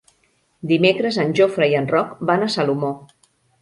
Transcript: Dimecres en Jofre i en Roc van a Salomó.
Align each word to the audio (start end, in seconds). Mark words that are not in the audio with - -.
Dimecres 0.71 1.21
en 1.25 1.37
Jofre 1.41 1.69
i 1.75 1.79
en 1.83 1.93
Roc 1.95 2.19
van 2.33 2.43
a 2.43 2.53
Salomó. 2.59 2.95